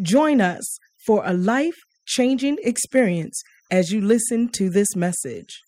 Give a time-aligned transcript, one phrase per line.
[0.00, 5.62] Join us for a life-changing experience as you listen to this message.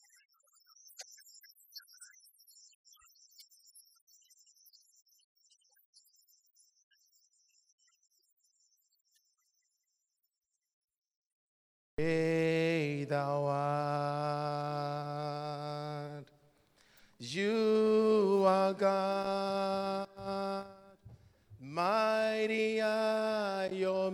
[11.97, 14.71] Hey, thou art.
[17.19, 20.66] You are God.
[21.73, 24.13] Mighty are your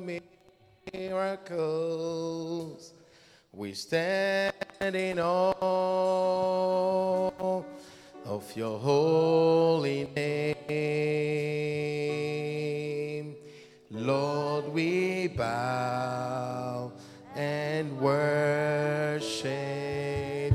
[0.92, 2.92] miracles.
[3.50, 6.02] We stand in awe
[8.26, 10.56] of your holy name.
[13.90, 16.92] Lord, we bow
[17.34, 19.46] and worship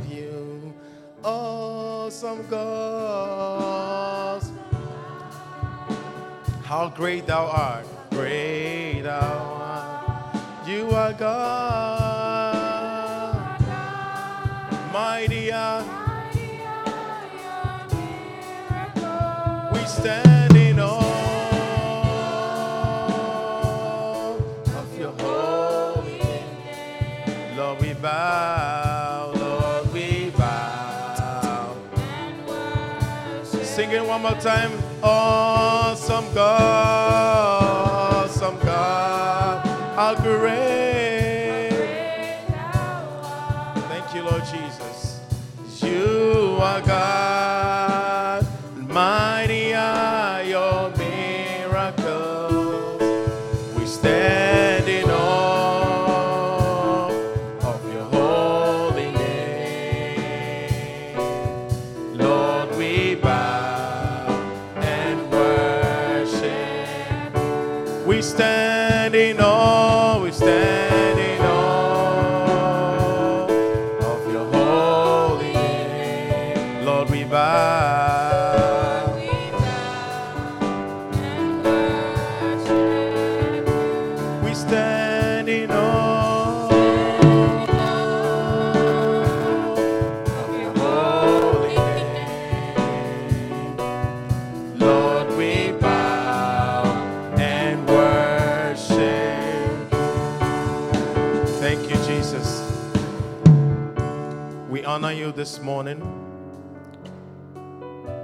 [0.08, 0.72] you.
[1.24, 4.01] Awesome God.
[6.72, 7.86] How great thou art.
[8.12, 10.38] Great thou art.
[10.66, 11.36] You are God.
[14.94, 15.84] Mighty are.
[19.74, 21.02] We stand in awe
[24.78, 26.02] of your bow.
[27.58, 27.94] Lord, we
[30.30, 31.76] bow.
[33.44, 34.91] Sing it one more time.
[35.04, 41.72] Awesome God, awesome God, how great.
[43.90, 45.20] Thank you, Lord Jesus.
[45.82, 47.71] You are God,
[105.62, 106.00] morning.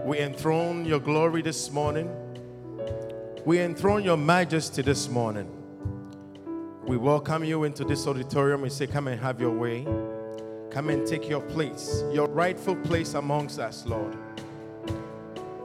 [0.05, 2.09] We enthrone your glory this morning.
[3.45, 5.49] We enthrone your majesty this morning.
[6.85, 8.61] We welcome you into this auditorium.
[8.61, 9.85] We say, Come and have your way.
[10.71, 14.17] Come and take your place, your rightful place amongst us, Lord.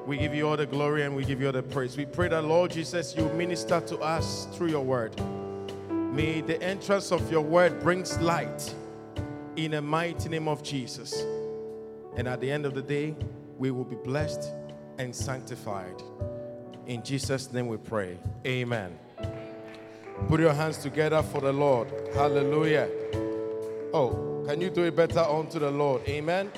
[0.06, 1.96] We give you all the glory and we give you all the praise.
[1.96, 5.14] We pray that, Lord Jesus, you minister to us through your word.
[5.90, 8.74] May the entrance of your word brings light
[9.56, 11.22] in the mighty name of Jesus.
[12.16, 13.16] And at the end of the day,
[13.58, 14.50] we will be blessed
[14.98, 16.02] and sanctified.
[16.86, 18.18] In Jesus' name we pray.
[18.46, 18.98] Amen.
[20.28, 21.88] Put your hands together for the Lord.
[22.14, 22.88] Hallelujah.
[23.94, 26.02] Oh, can you do it better unto the Lord?
[26.08, 26.50] Amen.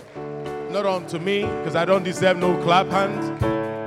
[0.71, 3.41] Not unto me, because I don't deserve no clap hand.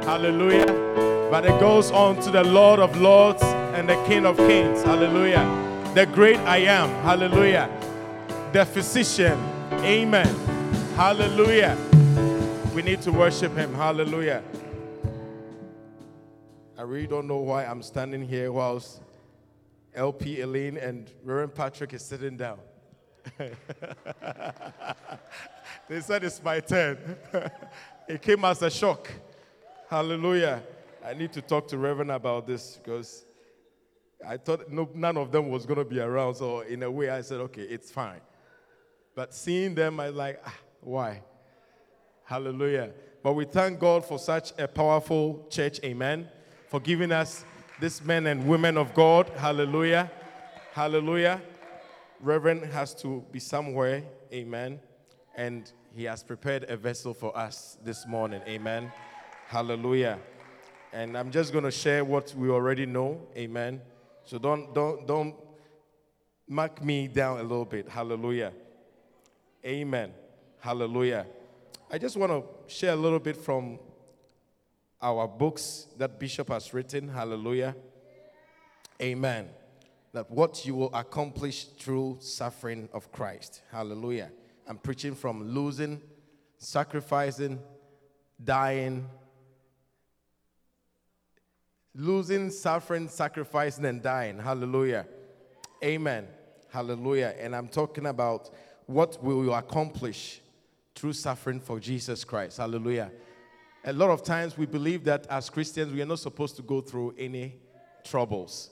[0.06, 1.28] Hallelujah.
[1.30, 4.84] But it goes on to the Lord of Lords and the King of Kings.
[4.84, 5.46] Hallelujah.
[5.94, 6.90] The great I am.
[7.04, 7.70] Hallelujah.
[8.54, 9.38] The physician.
[9.84, 10.56] Amen.
[10.97, 11.78] Hallelujah.
[12.74, 13.72] We need to worship him.
[13.75, 14.42] Hallelujah.
[16.75, 19.04] I really don't know why I'm standing here whilst
[19.94, 22.57] LP Elaine and Reverend Patrick is sitting down.
[25.88, 26.98] they said it's my turn.
[28.10, 29.07] it came as a shock.
[29.92, 30.63] Hallelujah.
[31.06, 33.24] I need to talk to Reverend about this because
[34.27, 36.33] I thought no, none of them was going to be around.
[36.33, 38.22] So, in a way, I said, okay, it's fine.
[39.13, 41.21] But seeing them, I like, ah, why?
[42.24, 42.91] Hallelujah.
[43.24, 45.79] But we thank God for such a powerful church.
[45.83, 46.29] Amen.
[46.69, 47.45] For giving us
[47.79, 49.29] these men and women of God.
[49.29, 50.12] Hallelujah.
[50.74, 51.41] Hallelujah.
[52.19, 54.03] Reverend has to be somewhere.
[54.33, 54.79] Amen.
[55.35, 58.41] And he has prepared a vessel for us this morning.
[58.47, 58.91] Amen.
[59.47, 60.19] Hallelujah.
[60.94, 63.21] And I'm just going to share what we already know.
[63.35, 63.81] Amen.
[64.25, 65.35] So don't don't don't
[66.47, 67.88] mark me down a little bit.
[67.88, 68.51] Hallelujah.
[69.65, 70.13] Amen.
[70.59, 71.25] Hallelujah.
[71.89, 72.44] I just want to
[72.74, 73.80] share a little bit from
[75.01, 77.07] our books that Bishop has written.
[77.07, 77.75] Hallelujah.
[79.01, 79.50] Amen.
[80.13, 83.62] That what you will accomplish through suffering of Christ.
[83.71, 84.31] Hallelujah.
[84.68, 86.01] I'm preaching from losing,
[86.57, 87.60] sacrificing,
[88.44, 89.07] dying,
[91.94, 94.39] losing, suffering, sacrificing, and dying.
[94.39, 95.06] Hallelujah.
[95.83, 96.27] Amen.
[96.69, 97.36] Hallelujah.
[97.39, 98.50] And I'm talking about
[98.88, 100.42] what will accomplish
[100.98, 102.58] through suffering for Jesus Christ.
[102.58, 103.12] Hallelujah.
[103.86, 106.82] A lot of times we believe that as Christians, we are not supposed to go
[106.82, 107.54] through any
[108.04, 108.72] troubles,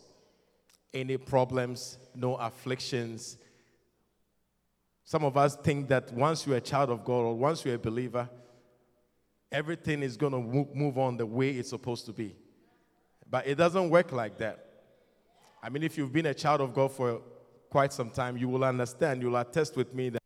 [0.91, 3.37] any problems, no afflictions.
[5.03, 7.79] Some of us think that once you're a child of God or once you're a
[7.79, 8.27] believer,
[9.51, 12.35] everything is going to move on the way it's supposed to be.
[13.29, 14.65] But it doesn't work like that.
[15.61, 17.21] I mean, if you've been a child of God for
[17.69, 20.24] quite some time, you will understand, you'll attest with me that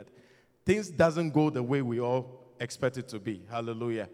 [0.70, 3.42] things doesn't go the way we all expect it to be.
[3.50, 4.08] Hallelujah.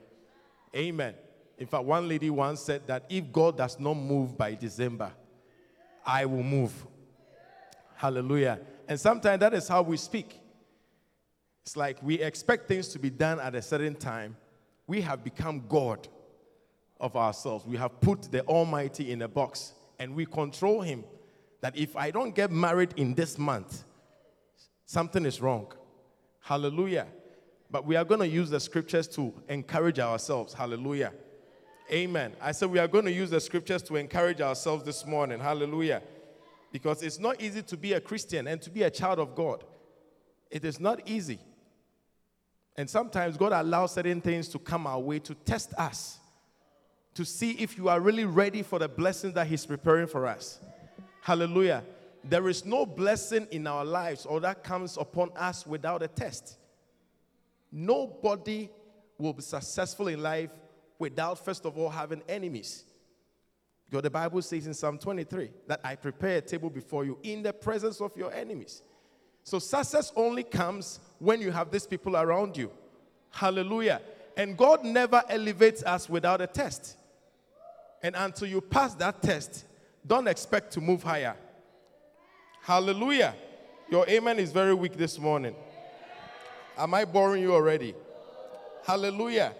[0.73, 1.13] Amen.
[1.57, 5.11] In fact, one lady once said that if God does not move by December,
[6.05, 6.71] I will move.
[7.95, 8.61] Hallelujah.
[8.87, 10.39] And sometimes that is how we speak.
[11.63, 14.37] It's like we expect things to be done at a certain time.
[14.87, 16.07] We have become God
[17.01, 17.65] of ourselves.
[17.65, 21.03] We have put the Almighty in a box and we control Him.
[21.59, 23.83] That if I don't get married in this month,
[24.85, 25.73] something is wrong.
[26.45, 27.07] Hallelujah.
[27.71, 30.53] But we are going to use the scriptures to encourage ourselves.
[30.53, 31.11] Hallelujah.
[31.91, 32.33] Amen.
[32.39, 35.39] I said we are going to use the scriptures to encourage ourselves this morning.
[35.39, 36.03] Hallelujah.
[36.71, 39.63] Because it's not easy to be a Christian and to be a child of God.
[40.51, 41.39] It is not easy.
[42.75, 46.19] And sometimes God allows certain things to come our way to test us
[47.15, 50.59] to see if you are really ready for the blessings that He's preparing for us.
[51.21, 51.81] Hallelujah.
[52.27, 56.57] There is no blessing in our lives or that comes upon us without a test.
[57.71, 58.69] Nobody
[59.17, 60.49] will be successful in life
[60.97, 62.83] without, first of all, having enemies.
[63.85, 67.43] Because the Bible says in Psalm 23 that I prepare a table before you in
[67.43, 68.81] the presence of your enemies.
[69.43, 72.71] So success only comes when you have these people around you.
[73.29, 74.01] Hallelujah.
[74.35, 76.97] And God never elevates us without a test.
[78.01, 79.65] And until you pass that test,
[80.05, 81.35] don't expect to move higher.
[82.65, 83.35] Hallelujah.
[83.91, 85.53] Your amen is very weak this morning.
[86.75, 87.93] Am I boring you already?
[88.83, 89.53] Hallelujah.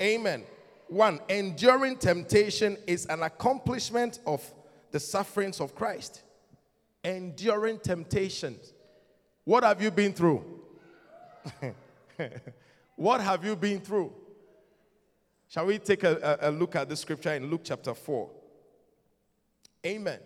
[0.00, 0.44] Amen.
[0.86, 4.48] One, enduring temptation is an accomplishment of
[4.92, 6.22] the sufferings of Christ.
[7.02, 8.74] Enduring temptations.
[9.42, 10.44] What have you been through?
[12.94, 14.12] what have you been through?
[15.48, 18.30] Shall we take a, a, a look at the scripture in Luke chapter 4?
[19.84, 20.20] Amen.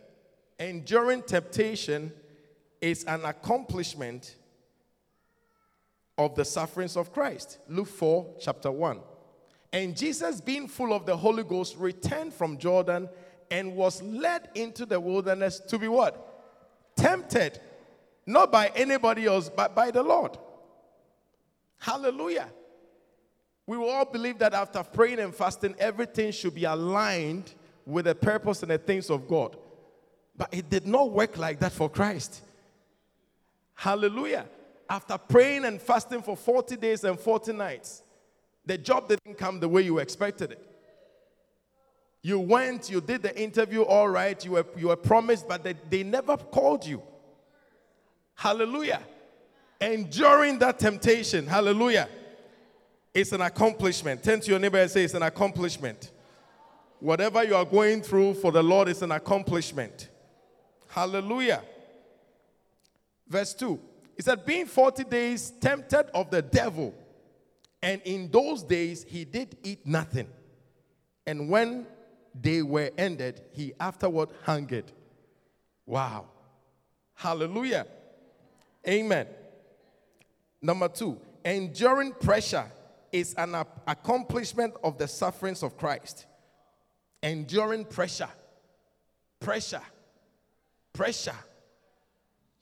[0.59, 2.13] Enduring temptation
[2.81, 4.37] is an accomplishment
[6.17, 7.59] of the sufferings of Christ.
[7.69, 9.01] Luke 4, chapter 1.
[9.73, 13.09] And Jesus, being full of the Holy Ghost, returned from Jordan
[13.51, 16.95] and was led into the wilderness to be what?
[16.97, 17.61] Tempted.
[18.27, 20.39] Not by anybody else, but by the Lord.
[21.79, 22.49] Hallelujah.
[23.67, 27.53] We will all believe that after praying and fasting, everything should be aligned
[27.85, 29.57] with the purpose and the things of God.
[30.37, 32.43] But it did not work like that for Christ.
[33.75, 34.47] Hallelujah.
[34.89, 38.03] After praying and fasting for 40 days and 40 nights,
[38.67, 40.71] the job didn't come the way you expected it.
[42.23, 45.75] You went, you did the interview all right, you were, you were promised, but they,
[45.91, 47.03] they never called you.
[48.35, 49.03] Hallelujah.
[49.81, 52.09] And during that temptation, hallelujah
[53.15, 54.25] it's an accomplishment.
[54.25, 56.11] Turn to your neighbor and say, It's an accomplishment.
[56.99, 60.09] Whatever you are going through for the Lord is an accomplishment.
[60.95, 61.61] Hallelujah.
[63.27, 63.81] Verse 2.
[64.15, 66.95] He said, Being 40 days tempted of the devil,
[67.83, 70.29] and in those days he did eat nothing.
[71.27, 71.89] And when
[72.33, 74.85] they were ended, he afterward hungered.
[75.85, 76.27] Wow.
[77.15, 77.89] Hallelujah.
[78.87, 79.27] Amen.
[80.63, 82.71] Number two, enduring pressure
[83.11, 83.57] is an
[83.89, 86.27] accomplishment of the sufferings of Christ.
[87.21, 88.31] Enduring pressure.
[89.41, 89.83] Pressure.
[90.95, 91.37] Pressure.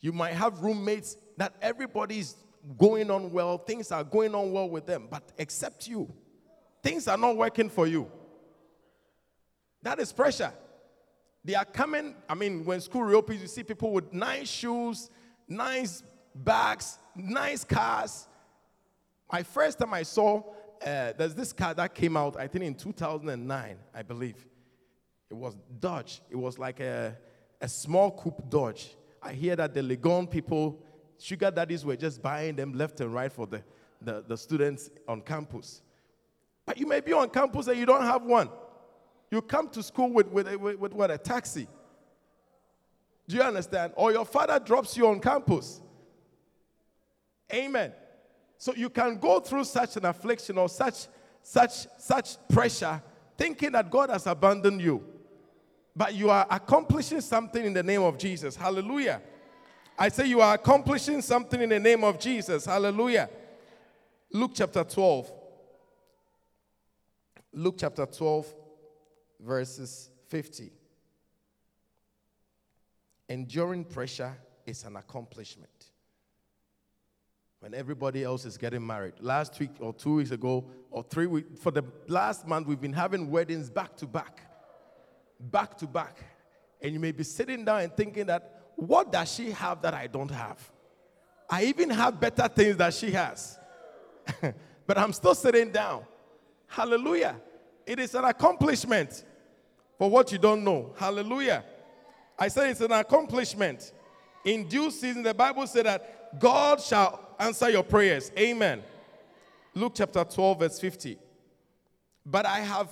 [0.00, 2.34] You might have roommates that everybody's
[2.76, 6.12] going on well, things are going on well with them, but except you,
[6.82, 8.10] things are not working for you.
[9.82, 10.52] That is pressure.
[11.44, 12.14] They are coming.
[12.28, 15.10] I mean, when school reopens, you see people with nice shoes,
[15.48, 16.02] nice
[16.34, 18.26] bags, nice cars,
[19.32, 20.42] my first time I saw,
[20.84, 24.46] uh, there's this car that came out, I think in 2009, I believe.
[25.30, 26.20] It was Dodge.
[26.30, 27.16] It was like a,
[27.62, 28.97] a small coupe Dodge.
[29.23, 30.83] I hear that the Legon people,
[31.16, 33.62] sugar daddies were just buying them left and right for the,
[34.02, 35.81] the, the students on campus.
[36.66, 38.50] But you may be on campus and you don't have one.
[39.31, 41.69] You come to school with, with, with, with what, a taxi.
[43.28, 43.92] Do you understand?
[43.97, 45.81] Or your father drops you on campus.
[47.54, 47.92] Amen.
[48.59, 51.07] So you can go through such an affliction or such,
[51.42, 53.00] such, such pressure
[53.38, 55.12] thinking that God has abandoned you.
[55.94, 58.56] But you are accomplishing something in the name of Jesus.
[58.56, 59.20] Hallelujah.
[59.99, 62.64] I say you are accomplishing something in the name of Jesus.
[62.64, 63.28] Hallelujah.
[64.32, 65.30] Luke chapter 12.
[67.54, 68.54] Luke chapter 12,
[69.40, 70.72] verses 50.
[73.28, 74.34] Enduring pressure
[74.64, 75.90] is an accomplishment.
[77.61, 79.14] When everybody else is getting married.
[79.20, 82.92] Last week or two weeks ago or three weeks, for the last month, we've been
[82.92, 84.40] having weddings back to back.
[85.50, 86.16] Back to back.
[86.80, 90.06] And you may be sitting down and thinking that, what does she have that I
[90.06, 90.58] don't have?
[91.49, 93.58] I even have better things that she has.
[94.87, 96.04] but I'm still sitting down.
[96.66, 97.37] Hallelujah.
[97.87, 99.25] It is an accomplishment
[99.99, 100.94] for what you don't know.
[100.96, 101.64] Hallelujah.
[102.38, 103.92] I said it's an accomplishment.
[104.44, 108.32] In due season, the Bible said that God shall answer your prayers.
[108.38, 108.82] Amen.
[109.75, 111.18] Luke chapter 12, verse 50.
[112.25, 112.88] But I have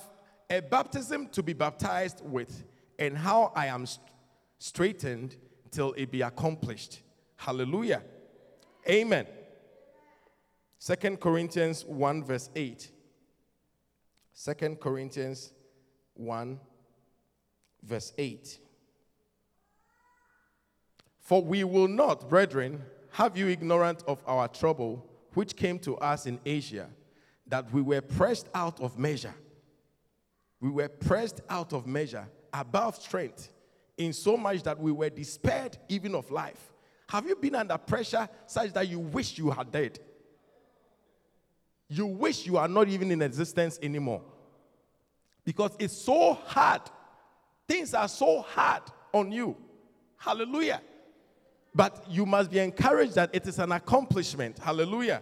[0.51, 2.65] a baptism to be baptized with,
[2.99, 3.85] and how I am
[4.59, 5.37] straitened
[5.71, 7.01] till it be accomplished.
[7.37, 8.03] Hallelujah.
[8.89, 9.25] Amen.
[10.77, 12.91] Second Corinthians 1, verse 8.
[14.33, 15.53] Second Corinthians
[16.15, 16.59] 1,
[17.83, 18.59] verse 8.
[21.21, 26.25] For we will not, brethren, have you ignorant of our trouble, which came to us
[26.25, 26.89] in Asia,
[27.47, 29.33] that we were pressed out of measure.
[30.61, 33.49] We were pressed out of measure, above strength,
[33.97, 36.71] in so much that we were despaired even of life.
[37.09, 39.99] Have you been under pressure such that you wish you had died?
[41.89, 44.21] You wish you are not even in existence anymore.
[45.43, 46.83] Because it's so hard.
[47.67, 49.57] Things are so hard on you.
[50.15, 50.81] Hallelujah.
[51.73, 54.59] But you must be encouraged that it is an accomplishment.
[54.59, 55.21] Hallelujah.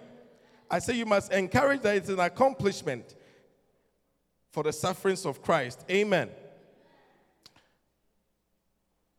[0.69, 3.15] I say you must encourage that it's an accomplishment
[4.51, 5.85] for the sufferings of Christ.
[5.89, 6.29] Amen.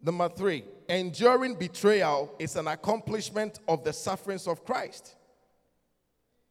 [0.03, 5.15] Number three, enduring betrayal is an accomplishment of the sufferings of Christ.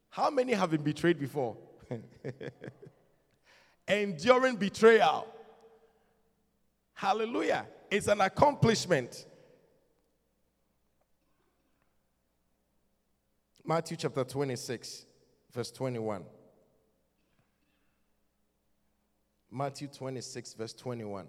[0.09, 1.57] How many have been betrayed before?
[3.87, 5.27] enduring betrayal.
[6.93, 7.65] Hallelujah.
[7.89, 9.25] It's an accomplishment.
[13.65, 15.05] Matthew chapter 26,
[15.53, 16.23] verse 21.
[19.51, 21.27] Matthew 26, verse 21.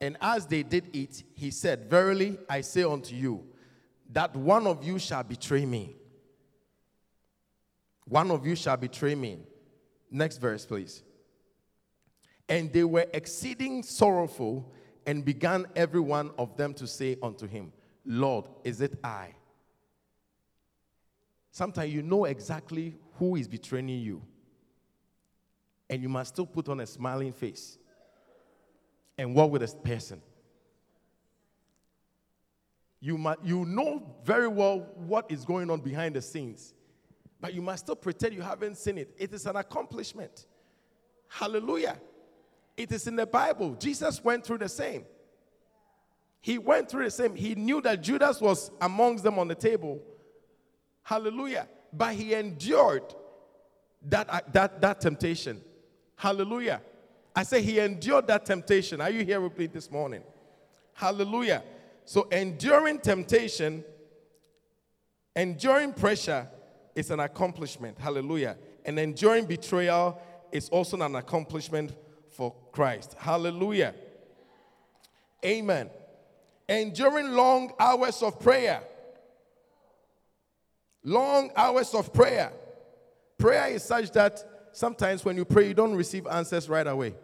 [0.00, 3.44] And as they did eat, he said, Verily I say unto you,
[4.12, 5.96] that one of you shall betray me.
[8.06, 9.40] One of you shall betray me.
[10.10, 11.02] Next verse, please.
[12.48, 14.72] And they were exceeding sorrowful
[15.06, 17.72] and began every one of them to say unto him,
[18.04, 19.34] Lord, is it I?
[21.52, 24.22] Sometimes you know exactly who is betraying you,
[25.90, 27.76] and you must still put on a smiling face
[29.18, 30.22] and walk with this person.
[33.00, 36.74] You, must, you know very well what is going on behind the scenes,
[37.40, 39.14] but you must still pretend you haven't seen it.
[39.18, 40.46] It is an accomplishment.
[41.28, 41.98] Hallelujah.
[42.76, 43.74] It is in the Bible.
[43.74, 45.04] Jesus went through the same.
[46.40, 47.34] He went through the same.
[47.34, 50.00] He knew that Judas was amongst them on the table.
[51.02, 51.68] Hallelujah.
[51.92, 53.14] But he endured
[54.02, 55.62] that, uh, that, that temptation.
[56.20, 56.82] Hallelujah.
[57.34, 59.00] I say he endured that temptation.
[59.00, 60.22] Are you here with me this morning?
[60.92, 61.62] Hallelujah.
[62.04, 63.82] So enduring temptation,
[65.34, 66.46] enduring pressure
[66.94, 67.98] is an accomplishment.
[67.98, 68.58] Hallelujah.
[68.84, 70.20] And enduring betrayal
[70.52, 71.96] is also an accomplishment
[72.28, 73.14] for Christ.
[73.16, 73.94] Hallelujah.
[75.42, 75.88] Amen.
[76.68, 78.82] Enduring long hours of prayer.
[81.02, 82.52] Long hours of prayer.
[83.38, 87.14] Prayer is such that sometimes when you pray, you don't receive answers right away.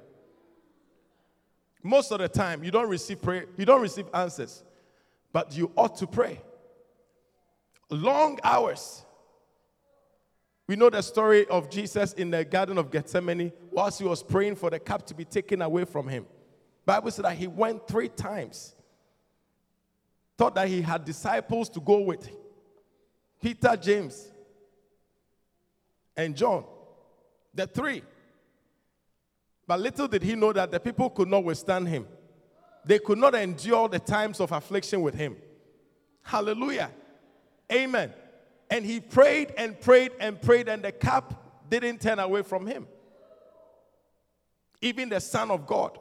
[1.82, 4.64] Most of the time, you don't receive prayer, you don't receive answers,
[5.32, 6.40] but you ought to pray.
[7.90, 9.04] Long hours.
[10.66, 14.56] We know the story of Jesus in the Garden of Gethsemane whilst he was praying
[14.56, 16.26] for the cup to be taken away from him.
[16.84, 18.74] Bible said that he went three times.
[20.36, 22.28] Thought that he had disciples to go with.
[23.40, 24.28] Peter, James,
[26.16, 26.64] and John.
[27.56, 28.02] The three.
[29.66, 32.06] But little did he know that the people could not withstand him.
[32.84, 35.36] They could not endure the times of affliction with him.
[36.22, 36.90] Hallelujah.
[37.72, 38.12] Amen.
[38.70, 42.86] And he prayed and prayed and prayed, and the cup didn't turn away from him.
[44.80, 45.98] Even the Son of God,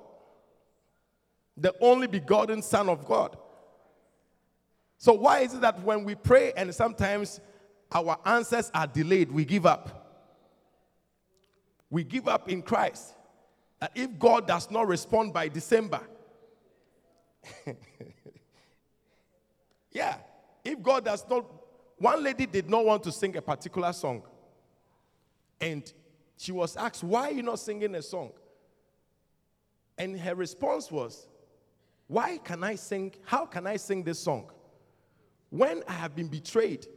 [1.57, 3.38] the only begotten Son of God.
[4.97, 7.39] So, why is it that when we pray and sometimes
[7.91, 10.04] our answers are delayed, we give up?
[11.89, 13.13] We give up in Christ.
[13.80, 16.01] That if God does not respond by December,
[19.92, 20.18] yeah,
[20.63, 21.46] if God does not,
[21.98, 24.24] one lady did not want to sing a particular song.
[25.62, 25.92] And
[26.38, 28.32] she was asked, Why are you not singing a song?
[29.98, 31.27] And her response was,
[32.08, 33.13] Why can I sing?
[33.24, 34.51] How can I sing this song?
[35.50, 36.88] When I have been betrayed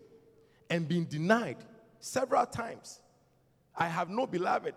[0.70, 1.58] and been denied
[2.00, 3.00] several times,
[3.78, 4.74] I have no beloved,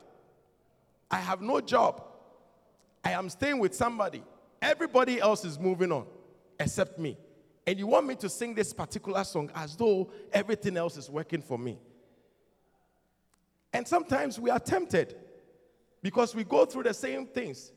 [1.10, 2.04] I have no job,
[3.04, 4.24] I am staying with somebody,
[4.62, 6.06] everybody else is moving on
[6.60, 7.18] except me.
[7.66, 11.42] And you want me to sing this particular song as though everything else is working
[11.42, 11.80] for me.
[13.74, 15.16] And sometimes we are tempted
[16.02, 17.72] because we go through the same things.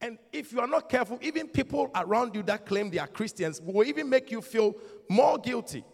[0.00, 3.60] And if you are not careful, even people around you that claim they are Christians
[3.60, 4.74] will even make you feel
[5.08, 5.84] more guilty.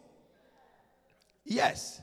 [1.44, 2.00] Yes.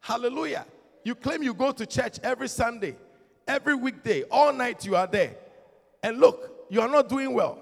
[0.00, 0.66] Hallelujah.
[1.04, 2.96] You claim you go to church every Sunday,
[3.46, 5.36] every weekday, all night you are there.
[6.02, 7.58] And look, you are not doing well.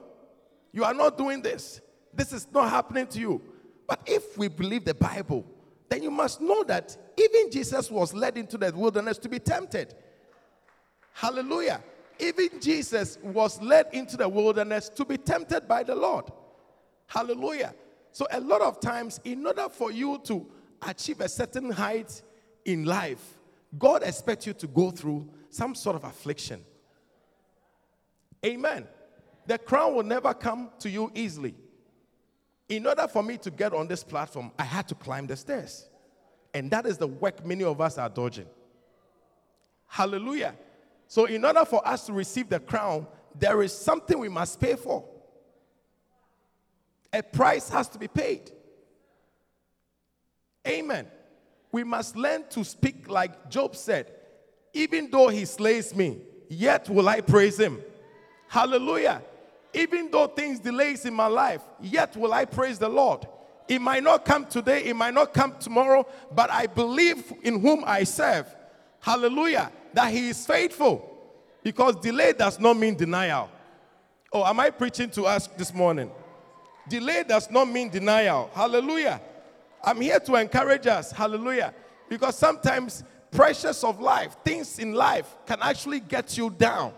[0.72, 1.80] You are not doing this.
[2.14, 3.42] This is not happening to you.
[3.86, 5.44] But if we believe the Bible,
[5.88, 9.94] then you must know that even Jesus was led into the wilderness to be tempted.
[11.12, 11.82] Hallelujah.
[12.18, 16.26] Even Jesus was led into the wilderness to be tempted by the Lord.
[17.06, 17.74] Hallelujah.
[18.12, 20.46] So, a lot of times, in order for you to
[20.82, 22.22] achieve a certain height
[22.64, 23.38] in life,
[23.78, 26.64] God expects you to go through some sort of affliction.
[28.44, 28.86] Amen.
[29.46, 31.54] The crown will never come to you easily.
[32.68, 35.88] In order for me to get on this platform, I had to climb the stairs.
[36.54, 38.46] And that is the work many of us are dodging.
[39.86, 40.54] Hallelujah.
[41.06, 43.06] So, in order for us to receive the crown,
[43.38, 45.04] there is something we must pay for.
[47.12, 48.50] A price has to be paid.
[50.66, 51.06] Amen.
[51.72, 54.12] We must learn to speak like Job said
[54.72, 57.80] even though he slays me, yet will I praise him.
[58.48, 59.22] Hallelujah.
[59.74, 63.26] Even though things delays in my life, yet will I praise the Lord.
[63.68, 67.84] It might not come today, it might not come tomorrow, but I believe in whom
[67.86, 68.46] I serve.
[69.00, 71.08] Hallelujah that He is faithful.
[71.62, 73.48] Because delay does not mean denial.
[74.32, 76.10] Oh, am I preaching to us this morning?
[76.88, 78.50] Delay does not mean denial.
[78.54, 79.20] Hallelujah.
[79.84, 81.12] I'm here to encourage us.
[81.12, 81.74] Hallelujah.
[82.08, 86.92] Because sometimes pressures of life, things in life can actually get you down.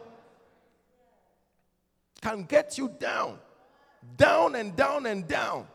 [2.21, 3.39] Can get you down.
[4.17, 5.67] Down and down and down.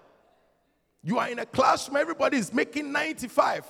[1.04, 3.66] You are in a classroom, everybody is making 95,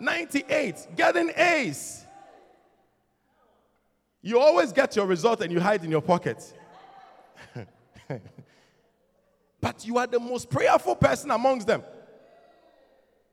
[0.00, 2.06] 98, getting A's.
[4.22, 6.42] You always get your result and you hide in your pocket.
[9.60, 11.82] but you are the most prayerful person amongst them.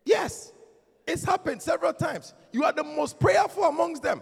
[0.07, 0.53] Yes,
[1.05, 2.33] it's happened several times.
[2.51, 4.21] You are the most prayerful amongst them.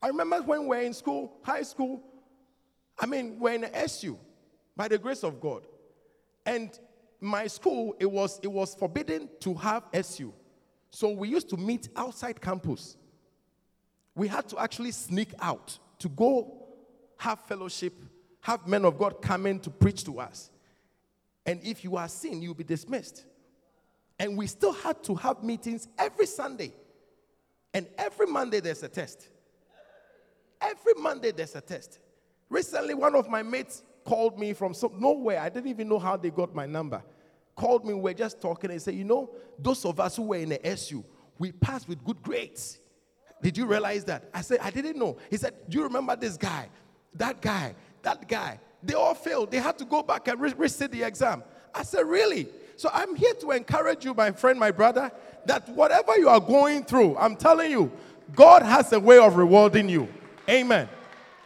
[0.00, 2.02] I remember when we were in school, high school,
[2.98, 4.18] I mean, we're in SU
[4.76, 5.66] by the grace of God.
[6.46, 6.78] And
[7.20, 10.32] my school, it was, it was forbidden to have SU.
[10.90, 12.96] So we used to meet outside campus
[14.14, 16.66] we had to actually sneak out to go
[17.18, 17.94] have fellowship,
[18.40, 20.50] have men of God come in to preach to us.
[21.46, 23.24] And if you are seen, you'll be dismissed.
[24.18, 26.72] And we still had to have meetings every Sunday.
[27.72, 29.28] And every Monday there's a test.
[30.60, 31.98] Every Monday there's a test.
[32.48, 35.40] Recently, one of my mates called me from some, nowhere.
[35.40, 37.02] I didn't even know how they got my number.
[37.56, 40.36] Called me, we are just talking and said, You know, those of us who were
[40.36, 41.04] in the SU,
[41.38, 42.78] we passed with good grades.
[43.42, 44.30] Did you realize that?
[44.32, 45.16] I said, I didn't know.
[45.30, 46.68] He said, Do you remember this guy?
[47.14, 48.60] That guy, that guy.
[48.82, 49.50] They all failed.
[49.50, 51.42] They had to go back and re- resit the exam.
[51.74, 52.48] I said, Really?
[52.76, 55.10] So I'm here to encourage you, my friend, my brother,
[55.46, 57.92] that whatever you are going through, I'm telling you,
[58.34, 60.08] God has a way of rewarding you.
[60.48, 60.88] Amen.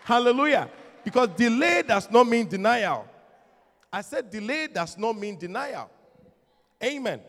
[0.05, 0.71] Hallelujah.
[1.05, 3.07] Because delay does not mean denial.
[3.93, 5.91] I said delay does not mean denial.
[6.83, 7.21] Amen.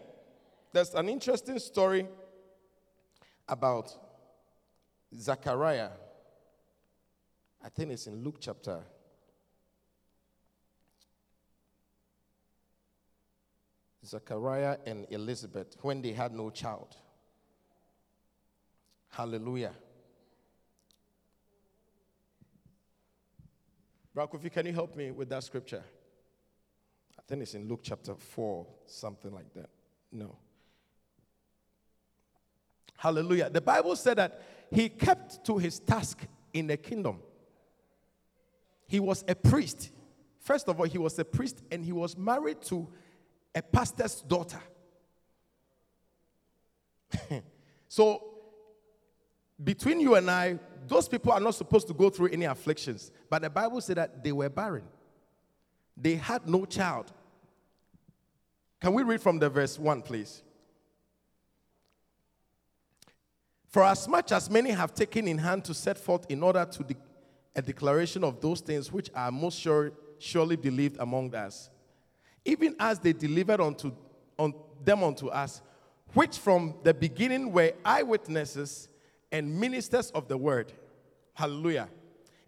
[0.72, 2.08] There's an interesting story
[3.48, 3.96] about
[5.18, 5.90] Zachariah,
[7.64, 8.80] I think it's in Luke chapter.
[14.10, 16.96] Zachariah and Elizabeth when they had no child.
[19.10, 19.74] Hallelujah.
[24.16, 25.84] Rakufi, can you help me with that scripture?
[27.18, 29.70] I think it's in Luke chapter 4, something like that.
[30.12, 30.36] No.
[32.98, 33.50] Hallelujah.
[33.50, 34.42] The Bible said that
[34.72, 37.20] he kept to his task in the kingdom.
[38.88, 39.92] He was a priest.
[40.40, 42.90] First of all, he was a priest and he was married to
[43.54, 44.62] a pastor's daughter.
[47.88, 48.24] so,
[49.62, 53.12] between you and I, those people are not supposed to go through any afflictions.
[53.30, 54.86] But the Bible said that they were barren,
[55.98, 57.12] they had no child.
[58.80, 60.42] Can we read from the verse 1, please?
[63.68, 66.84] For as much as many have taken in hand to set forth in order to
[66.84, 66.96] de-
[67.56, 71.70] a declaration of those things which are most sure, surely believed among us,
[72.50, 73.92] even as they delivered unto
[74.40, 75.62] on them unto us,
[76.14, 78.88] which from the beginning were eyewitnesses
[79.32, 80.74] and ministers of the word.
[81.34, 81.90] Hallelujah.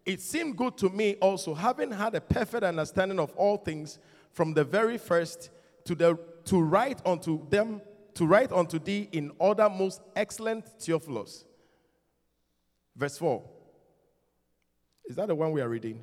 [0.03, 3.99] It seemed good to me also, having had a perfect understanding of all things
[4.31, 5.51] from the very first,
[5.85, 7.81] to, the, to write unto them,
[8.15, 11.45] to write unto thee in order most excellent Theophilus.
[12.95, 13.43] Verse 4.
[15.05, 16.01] Is that the one we are reading?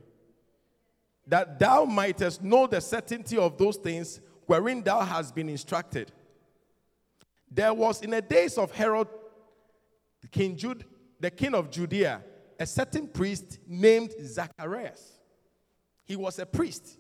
[1.28, 6.10] That thou mightest know the certainty of those things wherein thou hast been instructed.
[7.50, 9.08] There was in the days of Herod,
[10.30, 10.84] King Jude,
[11.20, 12.22] the king of Judea,
[12.58, 15.20] a certain priest named Zacharias.
[16.04, 16.98] He was a priest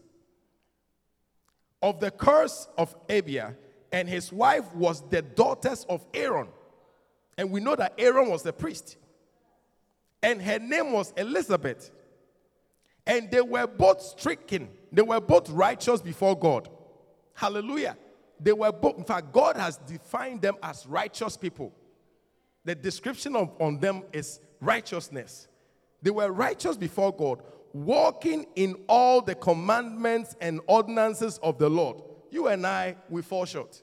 [1.80, 3.56] of the curse of Abia,
[3.92, 6.48] and his wife was the daughters of Aaron.
[7.38, 8.96] And we know that Aaron was a priest.
[10.22, 11.90] And her name was Elizabeth.
[13.08, 16.68] And they were both stricken, they were both righteous before God.
[17.34, 17.96] Hallelujah.
[18.40, 21.72] They were both, in fact, God has defined them as righteous people.
[22.64, 25.48] The description of, on them is righteousness.
[26.02, 27.42] They were righteous before God,
[27.72, 32.02] walking in all the commandments and ordinances of the Lord.
[32.30, 33.82] You and I, we fall short.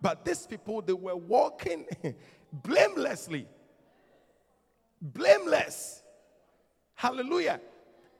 [0.00, 1.86] But these people, they were walking
[2.52, 3.46] blamelessly.
[5.00, 6.02] Blameless.
[6.94, 7.60] Hallelujah.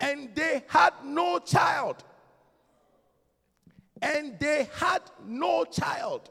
[0.00, 2.04] And they had no child.
[4.00, 6.30] And they had no child.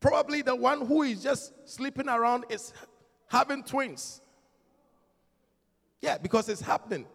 [0.00, 2.72] Probably the one who is just sleeping around is
[3.26, 4.20] having twins.
[6.00, 7.06] Yeah, because it's happening.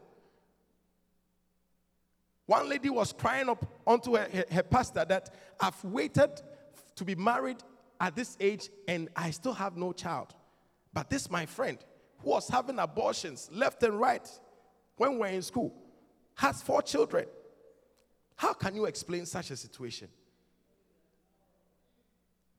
[2.45, 6.41] One lady was crying up onto her, her, her, pastor that I've waited
[6.95, 7.57] to be married
[8.01, 10.35] at this age and I still have no child.
[10.93, 11.77] But this, my friend,
[12.23, 14.27] who was having abortions left and right
[14.97, 15.73] when we were in school,
[16.35, 17.25] has four children.
[18.35, 20.07] How can you explain such a situation?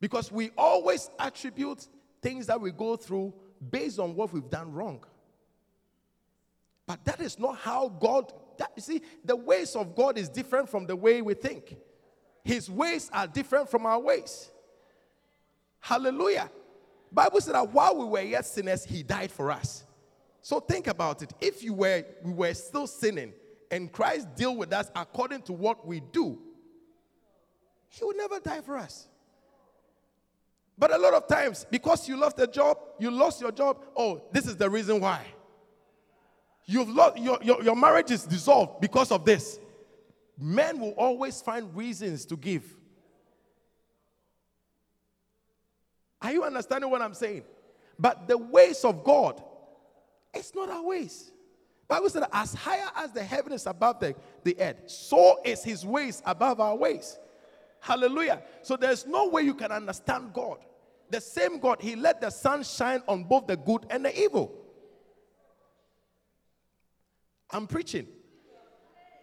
[0.01, 1.89] Because we always attribute
[2.21, 3.33] things that we go through
[3.71, 5.05] based on what we've done wrong.
[6.87, 10.69] But that is not how God, that, you see, the ways of God is different
[10.69, 11.77] from the way we think.
[12.45, 14.51] His ways are different from our ways.
[15.81, 16.51] Hallelujah.
[17.15, 19.85] Bible said that while we were yet sinners, he died for us.
[20.43, 21.33] So think about it.
[21.41, 23.33] If you were we were still sinning
[23.71, 26.39] and Christ deal with us according to what we do,
[27.89, 29.09] he would never die for us.
[30.77, 33.85] But a lot of times, because you lost a job, you lost your job.
[33.97, 35.25] Oh, this is the reason why.
[36.67, 39.61] You've lost your, your, your marriage is dissolved because of this.
[40.39, 42.65] Men will always find reasons to give.
[46.25, 47.43] Are you understanding what I'm saying?
[47.99, 49.43] But the ways of God,
[50.33, 51.31] it's not our ways.
[51.87, 55.85] Bible said, as higher as the heaven is above the, the earth, so is his
[55.85, 57.19] ways above our ways.
[57.79, 58.43] Hallelujah.
[58.63, 60.65] So there's no way you can understand God.
[61.11, 64.51] The same God, He let the sun shine on both the good and the evil.
[67.51, 68.07] I'm preaching.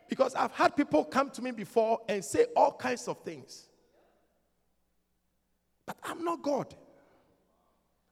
[0.07, 3.67] Because I've had people come to me before and say all kinds of things.
[5.87, 6.75] But I'm not God.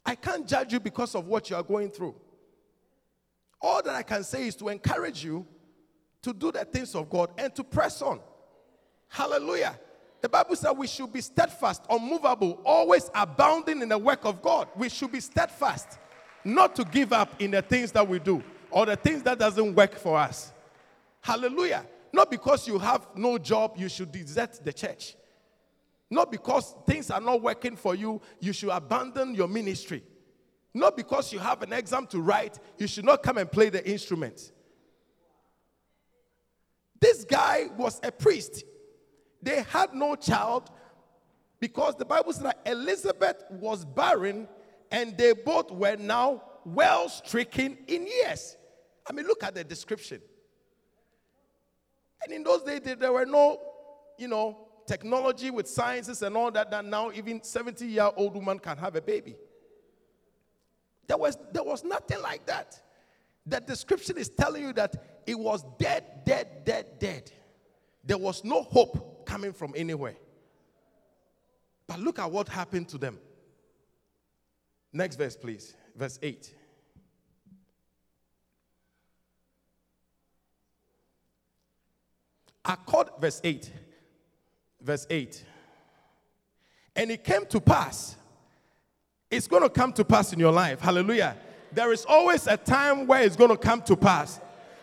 [0.09, 2.15] I can't judge you because of what you are going through.
[3.61, 5.45] All that I can say is to encourage you
[6.23, 8.19] to do the things of God and to press on.
[9.07, 9.79] Hallelujah.
[10.21, 14.67] The Bible says we should be steadfast, unmovable, always abounding in the work of God.
[14.75, 15.99] We should be steadfast,
[16.43, 19.75] not to give up in the things that we do or the things that doesn't
[19.75, 20.53] work for us.
[21.21, 21.85] Hallelujah.
[22.11, 25.15] Not because you have no job, you should desert the church.
[26.09, 30.03] Not because things are not working for you, you should abandon your ministry.
[30.73, 33.87] Not because you have an exam to write, you should not come and play the
[33.89, 34.51] instrument.
[36.99, 38.63] This guy was a priest.
[39.41, 40.69] They had no child
[41.59, 44.47] because the Bible said that Elizabeth was barren
[44.91, 48.57] and they both were now well stricken in years.
[49.07, 50.21] I mean, look at the description.
[52.23, 53.59] And in those days, there were no,
[54.17, 58.57] you know, technology with sciences and all that, that now even 70 year old woman
[58.57, 59.35] can have a baby.
[61.07, 62.81] There was, there was nothing like that.
[63.45, 67.31] The description is telling you that it was dead, dead, dead, dead.
[68.03, 70.15] There was no hope coming from anywhere.
[71.85, 73.19] But look at what happened to them.
[74.91, 75.75] Next verse, please.
[75.95, 76.55] Verse 8.
[82.65, 83.71] Accord, verse 8.
[84.81, 85.45] Verse 8.
[86.95, 88.15] And it came to pass.
[89.29, 90.79] It's going to come to pass in your life.
[90.79, 91.37] Hallelujah.
[91.71, 94.39] There is always a time where it's going to come to pass.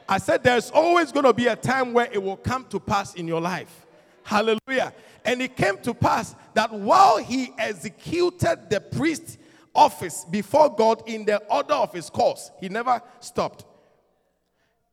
[0.08, 3.14] I said there's always going to be a time where it will come to pass
[3.14, 3.86] in your life.
[4.22, 4.92] Hallelujah.
[5.24, 9.38] And it came to pass that while he executed the priest
[9.74, 13.64] office before God in the order of his course, he never stopped.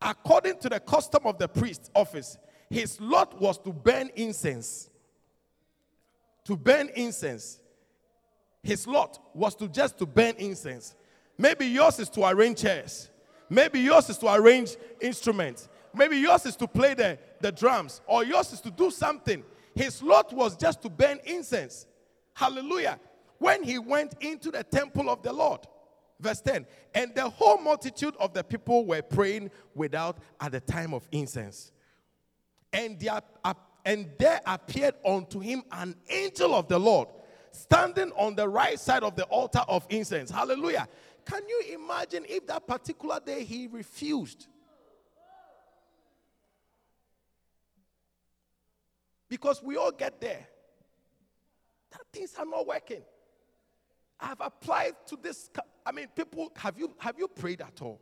[0.02, 2.38] According to the custom of the priest office,
[2.70, 4.90] his lot was to burn incense.
[6.46, 7.60] To burn incense.
[8.62, 10.96] His lot was to just to burn incense.
[11.38, 13.10] Maybe yours is to arrange chairs.
[13.50, 15.68] Maybe yours is to arrange instruments.
[15.94, 18.02] Maybe yours is to play the, the drums.
[18.08, 19.44] Or yours is to do something.
[19.76, 21.88] His lot was just to burn incense.
[22.34, 23.00] Hallelujah.
[23.38, 25.62] When he went into the temple of the Lord.
[26.20, 26.66] Verse 10.
[26.96, 31.72] And the whole multitude of the people were praying without at the time of incense.
[32.72, 33.22] And there,
[33.86, 37.10] and there appeared unto him an angel of the Lord
[37.52, 40.32] standing on the right side of the altar of incense.
[40.32, 40.88] Hallelujah.
[41.26, 44.48] Can you imagine if that particular day he refused?
[49.30, 50.48] Because we all get there.
[51.92, 53.02] That things are not working.
[54.20, 55.50] I've applied to this.
[55.86, 58.00] I mean, people, have you have you prayed at all?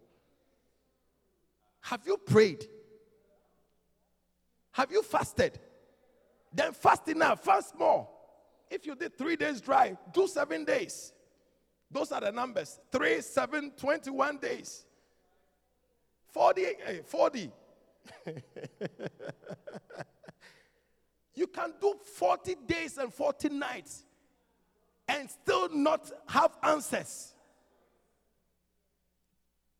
[1.82, 2.65] Have you prayed?
[4.72, 5.60] Have you fasted?
[6.54, 8.08] Then fast enough, fast more.
[8.70, 11.14] If you did three days dry, do seven days.
[11.90, 14.86] Those are the numbers 3, 7, 21 days.
[16.30, 17.52] 40, eh, 40.
[21.36, 24.06] you can do 40 days and 40 nights
[25.08, 27.34] and still not have answers.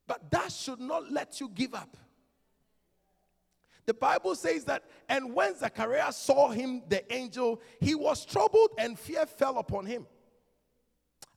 [0.06, 1.96] But that should not let you give up.
[3.86, 8.98] The Bible says that, and when Zachariah saw him, the angel, he was troubled and
[8.98, 10.06] fear fell upon him.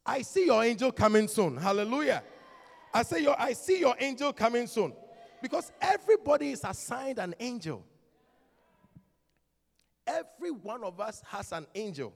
[0.04, 1.57] I see your angel coming soon.
[1.57, 2.22] Hallelujah.
[2.92, 4.92] I say your I see your angel coming soon.
[5.40, 7.85] Because everybody is assigned an angel.
[10.07, 12.14] Every one of us has an angel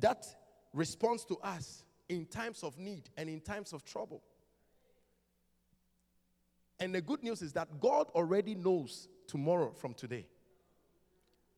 [0.00, 0.26] that
[0.72, 4.22] responds to us in times of need and in times of trouble.
[6.80, 10.26] And the good news is that God already knows tomorrow from today.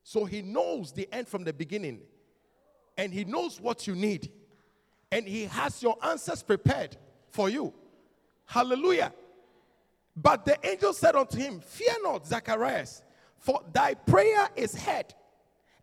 [0.02, 2.00] So he knows the end from the beginning.
[2.96, 4.30] And he knows what you need.
[5.12, 6.96] And he has your answers prepared
[7.30, 7.72] for you.
[8.46, 9.12] Hallelujah.
[10.16, 13.02] But the angel said unto him, Fear not, Zacharias,
[13.38, 15.14] for thy prayer is heard,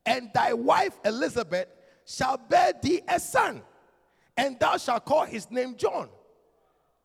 [0.05, 1.67] and thy wife Elizabeth
[2.05, 3.61] shall bear thee a son,
[4.35, 6.09] and thou shalt call his name John.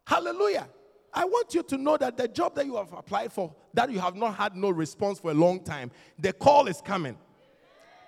[0.06, 0.68] Hallelujah.
[1.14, 4.00] I want you to know that the job that you have applied for, that you
[4.00, 7.16] have not had no response for a long time, the call is coming.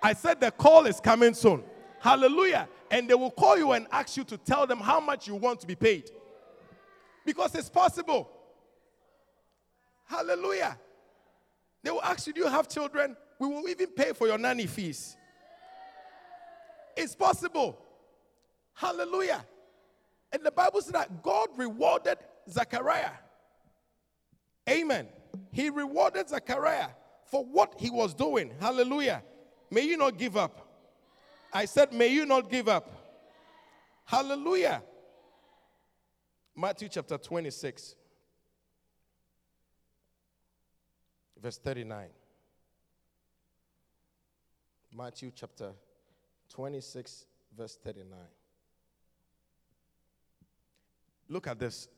[0.01, 1.63] I said the call is coming soon.
[1.99, 2.67] Hallelujah.
[2.89, 5.59] And they will call you and ask you to tell them how much you want
[5.61, 6.09] to be paid.
[7.25, 8.29] Because it's possible.
[10.05, 10.77] Hallelujah.
[11.83, 13.15] They will ask you, Do you have children?
[13.39, 15.17] We will even pay for your nanny fees.
[16.95, 17.77] It's possible.
[18.73, 19.45] Hallelujah.
[20.31, 22.17] And the Bible says that God rewarded
[22.49, 23.11] Zechariah.
[24.69, 25.07] Amen.
[25.51, 26.89] He rewarded Zechariah
[27.25, 28.51] for what he was doing.
[28.59, 29.23] Hallelujah.
[29.71, 30.61] May you not give up.
[31.51, 32.91] I said, may you not give up.
[34.05, 34.83] Hallelujah.
[36.55, 37.95] Matthew chapter 26,
[41.41, 42.07] verse 39.
[44.93, 45.71] Matthew chapter
[46.49, 47.25] 26,
[47.57, 48.17] verse 39.
[51.27, 51.89] Look at this.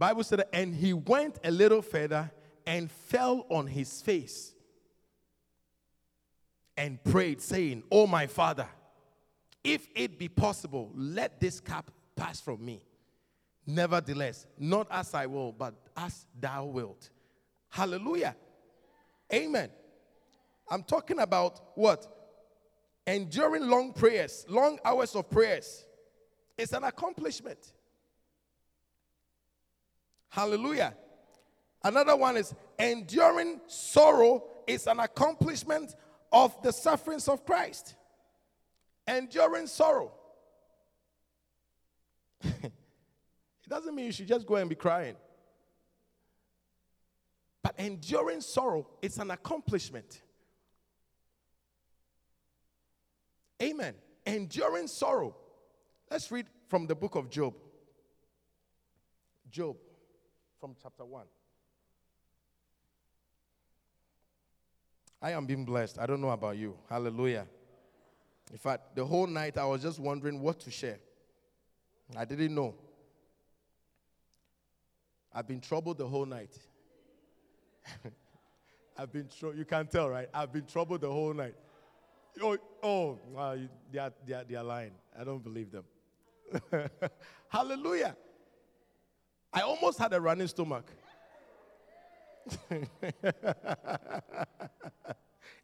[0.00, 2.32] Bible said, and he went a little further
[2.66, 4.54] and fell on his face
[6.74, 8.66] and prayed, saying, Oh, my father,
[9.62, 12.82] if it be possible, let this cup pass from me.
[13.66, 17.10] Nevertheless, not as I will, but as thou wilt.
[17.68, 18.34] Hallelujah.
[19.30, 19.68] Amen.
[20.70, 22.06] I'm talking about what?
[23.06, 25.84] Enduring long prayers, long hours of prayers.
[26.56, 27.74] It's an accomplishment.
[30.30, 30.94] Hallelujah.
[31.82, 35.94] Another one is enduring sorrow is an accomplishment
[36.32, 37.96] of the sufferings of Christ.
[39.06, 40.12] Enduring sorrow.
[42.42, 42.72] it
[43.68, 45.16] doesn't mean you should just go and be crying.
[47.62, 50.22] But enduring sorrow is an accomplishment.
[53.62, 53.94] Amen.
[54.24, 55.34] Enduring sorrow.
[56.10, 57.54] Let's read from the book of Job.
[59.50, 59.76] Job,
[60.60, 61.24] from chapter 1.
[65.22, 65.98] I am being blessed.
[65.98, 66.76] I don't know about you.
[66.88, 67.46] Hallelujah.
[68.52, 70.98] In fact, the whole night I was just wondering what to share.
[72.16, 72.74] I didn't know.
[75.32, 76.58] I've been troubled the whole night.
[78.98, 79.58] I've been troubled.
[79.58, 80.28] You can tell, right?
[80.34, 81.54] I've been troubled the whole night.
[82.42, 83.18] Oh, oh
[83.92, 84.92] they, are, they, are, they are lying.
[85.18, 85.84] I don't believe them.
[87.48, 88.16] Hallelujah.
[89.52, 90.84] I almost had a running stomach.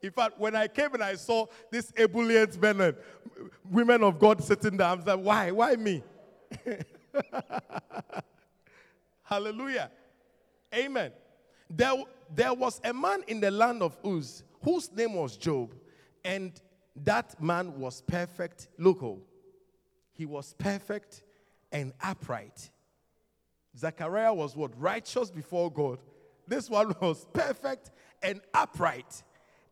[0.02, 2.94] In fact, when I came and I saw this ebullient men
[3.70, 5.50] women of God sitting there, I was like, why?
[5.50, 6.02] Why me?
[9.22, 9.90] Hallelujah.
[10.74, 11.12] Amen.
[11.68, 15.74] There, there was a man in the land of Uz whose name was Job,
[16.24, 16.52] and
[17.04, 18.68] that man was perfect.
[18.78, 19.20] Local.
[19.20, 19.26] Oh,
[20.12, 21.22] he was perfect
[21.72, 22.70] and upright.
[23.76, 24.72] Zachariah was what?
[24.80, 25.98] Righteous before God.
[26.46, 27.90] This one was perfect
[28.22, 29.22] and upright,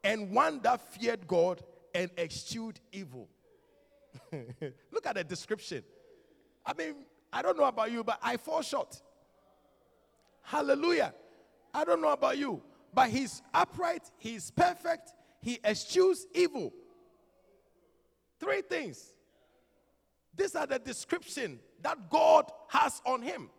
[0.03, 1.63] and one that feared God
[1.95, 3.29] and eschewed evil.
[4.93, 5.83] Look at the description.
[6.67, 6.95] I mean,
[7.33, 9.01] I don't know about you, but I fall short.
[10.43, 11.15] Hallelujah.
[11.73, 12.63] I don't know about you,
[12.93, 16.73] but he's upright, he's perfect, he eschews evil.
[18.39, 19.13] Three things.
[20.37, 23.51] These are the description that God has on him.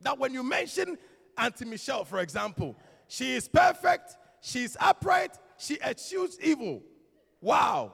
[0.00, 0.98] That when you mention
[1.36, 2.76] Auntie Michelle, for example,
[3.08, 6.82] she is perfect, she's upright, she eschews evil.
[7.40, 7.92] Wow.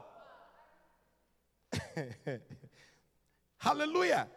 [3.59, 4.29] Hallelujah.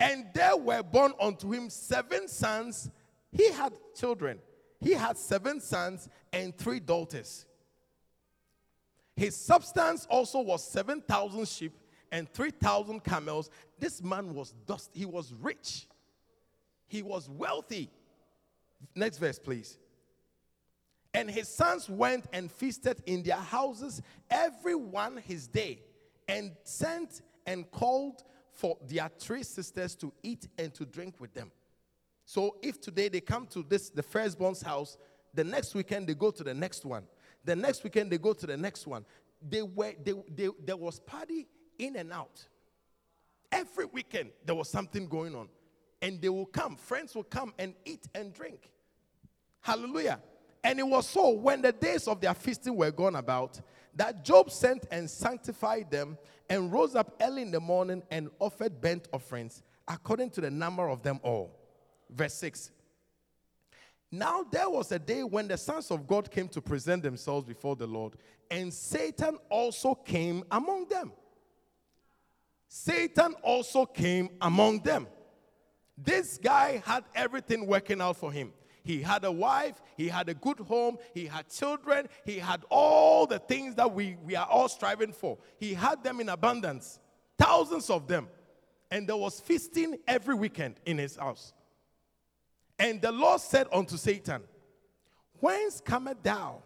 [0.00, 2.88] And there were born unto him seven sons.
[3.32, 4.38] He had children.
[4.80, 7.46] He had seven sons and three daughters.
[9.16, 11.72] His substance also was 7,000 sheep
[12.10, 13.50] and 3,000 camels.
[13.78, 14.90] This man was dust.
[14.94, 15.86] He was rich.
[16.86, 17.90] He was wealthy.
[18.94, 19.78] Next verse, please.
[21.14, 25.82] And his sons went and feasted in their houses, every one his day,
[26.28, 31.50] and sent and called for their three sisters to eat and to drink with them.
[32.24, 34.98] So if today they come to this, the firstborn's house,
[35.32, 37.04] the next weekend they go to the next one.
[37.44, 39.06] The next weekend they go to the next one.
[39.40, 41.46] They were, they, they, there was party
[41.78, 42.46] in and out.
[43.50, 45.48] Every weekend there was something going on.
[46.00, 48.70] And they will come, friends will come and eat and drink.
[49.60, 50.20] Hallelujah.
[50.62, 53.60] And it was so when the days of their feasting were gone about
[53.94, 58.80] that Job sent and sanctified them and rose up early in the morning and offered
[58.80, 61.58] burnt offerings according to the number of them all.
[62.10, 62.70] Verse 6.
[64.10, 67.76] Now there was a day when the sons of God came to present themselves before
[67.76, 68.14] the Lord,
[68.50, 71.12] and Satan also came among them.
[72.68, 75.06] Satan also came among them.
[75.96, 78.52] This guy had everything working out for him.
[78.84, 83.26] He had a wife, he had a good home, he had children, he had all
[83.26, 85.36] the things that we, we are all striving for.
[85.58, 86.98] He had them in abundance,
[87.36, 88.28] thousands of them.
[88.90, 91.52] And there was feasting every weekend in his house.
[92.78, 94.42] And the Lord said unto Satan,
[95.40, 96.62] Whence cometh thou?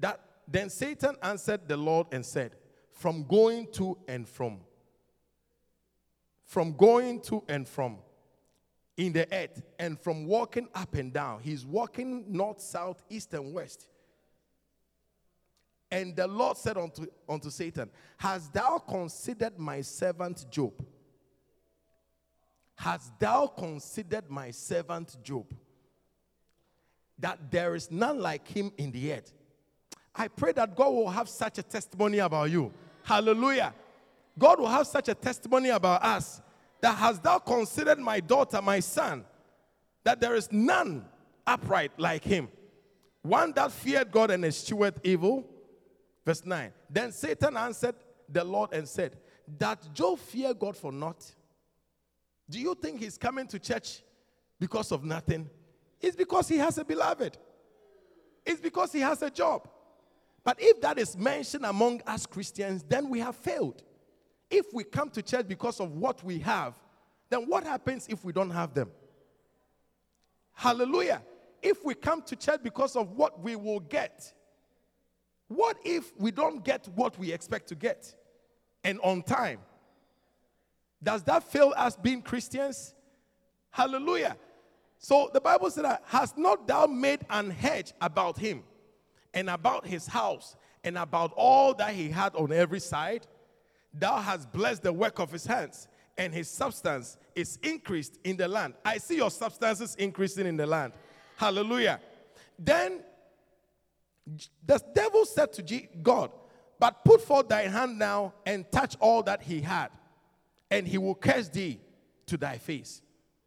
[0.00, 2.52] That then Satan answered the Lord and said,
[2.94, 4.60] From going to and from.
[6.44, 7.98] From going to and from
[8.96, 11.40] in the earth and from walking up and down.
[11.42, 13.86] He's walking north, south, east, and west.
[15.90, 20.72] And the Lord said unto, unto Satan, Hast thou considered my servant Job?
[22.76, 25.46] Hast thou considered my servant Job?
[27.18, 29.32] That there is none like him in the earth.
[30.14, 32.72] I pray that God will have such a testimony about you.
[33.02, 33.74] Hallelujah.
[34.38, 36.40] God will have such a testimony about us
[36.80, 39.24] that has thou considered my daughter, my son,
[40.04, 41.04] that there is none
[41.46, 42.48] upright like him,
[43.22, 45.44] one that feared God and eschewed evil.
[46.24, 46.72] Verse 9.
[46.88, 47.94] Then Satan answered
[48.28, 49.16] the Lord and said,
[49.58, 51.24] That Job fear God for naught?
[52.48, 54.02] Do you think he's coming to church
[54.58, 55.48] because of nothing?
[56.00, 57.38] It's because he has a beloved.
[58.44, 59.68] It's because he has a job.
[60.44, 63.82] But if that is mentioned among us Christians, then we have failed.
[64.50, 66.74] If we come to church because of what we have,
[67.30, 68.90] then what happens if we don't have them?
[70.52, 71.22] Hallelujah.
[71.62, 74.32] If we come to church because of what we will get,
[75.48, 78.14] what if we don't get what we expect to get
[78.84, 79.60] and on time?
[81.02, 82.94] Does that fail us being Christians?
[83.70, 84.36] Hallelujah.
[84.98, 88.62] So the Bible said, Has not thou made an hedge about him
[89.34, 93.26] and about his house and about all that he had on every side?
[93.92, 98.48] Thou hast blessed the work of his hands, and his substance is increased in the
[98.48, 98.74] land.
[98.84, 100.92] I see your substances increasing in the land.
[101.36, 102.00] Hallelujah.
[102.58, 103.00] Then
[104.64, 106.30] the devil said to God,
[106.78, 109.88] But put forth thy hand now and touch all that he had,
[110.70, 111.80] and he will curse thee
[112.26, 113.02] to thy face.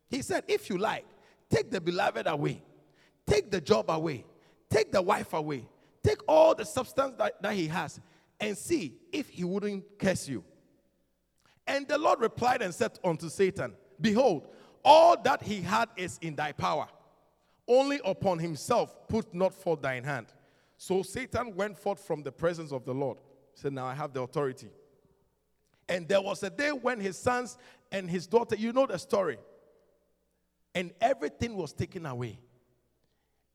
[0.10, 1.06] He said, If you like,
[1.50, 2.62] take the beloved away,
[3.26, 4.26] take the job away,
[4.70, 5.68] take the wife away,
[6.08, 7.99] take all the substance that, that he has,
[8.39, 10.43] and see if he wouldn't curse you.
[11.66, 14.47] And the Lord replied and said unto Satan, Behold,
[14.86, 16.88] all that he had is in thy power.
[17.68, 20.28] Only upon himself put not forth thine hand.
[20.78, 23.18] So Satan went forth from the presence of the Lord.
[23.53, 24.70] Said, Now I have the authority.
[25.89, 27.58] And there was a day when his sons
[27.91, 29.39] and his daughter, you know the story,
[30.76, 32.39] and everything was taken away.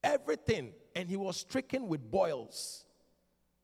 [0.03, 0.72] Everything.
[0.94, 2.84] And he was stricken with boils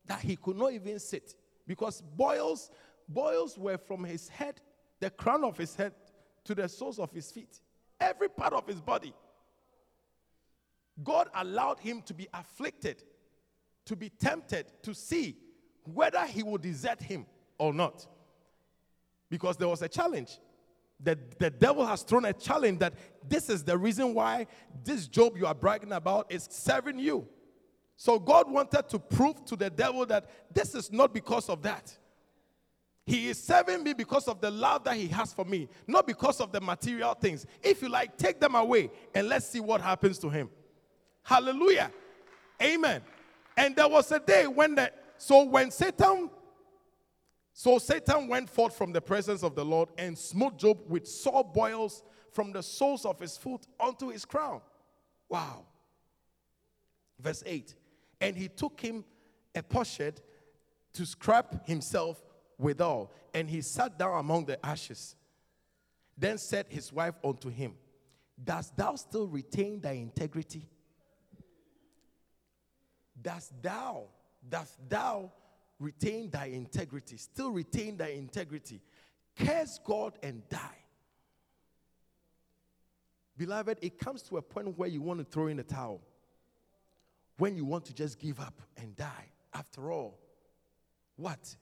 [0.06, 1.34] that he could not even sit.
[1.66, 2.70] Because boils
[3.08, 4.60] boils were from his head
[5.00, 5.94] the crown of his head
[6.44, 7.60] to the soles of his feet.
[8.00, 9.14] Every part of his body.
[11.02, 13.02] God allowed him to be afflicted
[13.88, 15.34] to be tempted to see
[15.84, 17.24] whether he would desert him
[17.56, 18.06] or not.
[19.30, 20.38] Because there was a challenge
[21.00, 22.94] the, the devil has thrown a challenge that
[23.28, 24.46] this is the reason why
[24.84, 27.28] this job you are bragging about is serving you
[28.00, 31.98] so God wanted to prove to the devil that this is not because of that.
[33.04, 36.40] He is serving me because of the love that he has for me, not because
[36.40, 37.44] of the material things.
[37.60, 40.48] If you like, take them away and let's see what happens to him.
[41.24, 41.90] Hallelujah.
[42.62, 43.02] Amen.
[43.56, 46.30] And there was a day when the so when Satan
[47.60, 51.42] so Satan went forth from the presence of the Lord and smote Job with sore
[51.42, 54.60] boils from the soles of his foot unto his crown.
[55.28, 55.66] Wow.
[57.18, 57.74] Verse 8
[58.20, 59.04] and he took him
[59.56, 60.20] a potsherd
[60.92, 62.22] to scrap himself
[62.58, 65.16] withal, and he sat down among the ashes.
[66.16, 67.74] Then said his wife unto him,
[68.40, 70.68] Dost thou still retain thy integrity?
[73.20, 74.04] Dost thou,
[74.48, 75.32] dost thou
[75.78, 77.16] retain thy integrity?
[77.16, 78.80] Still retain thy integrity?
[79.36, 80.58] Curse God and die.
[83.36, 86.00] Beloved, it comes to a point where you want to throw in the towel
[87.36, 89.26] when you want to just give up and die.
[89.54, 90.18] After all,
[91.16, 91.56] what?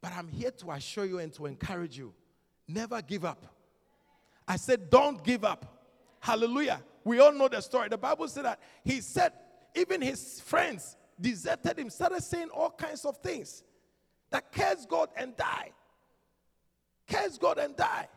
[0.00, 2.14] But I'm here to assure you and to encourage you
[2.66, 3.46] never give up.
[4.48, 5.88] I said, don't give up.
[6.20, 6.82] Hallelujah.
[7.04, 7.88] We all know the story.
[7.88, 9.32] The Bible said that he said,
[9.74, 13.62] even his friends deserted him, started saying all kinds of things
[14.30, 15.70] that curse God and die.
[17.08, 18.08] Curse God and die.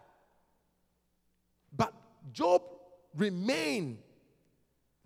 [1.75, 1.93] But
[2.31, 2.61] Job
[3.15, 3.99] remained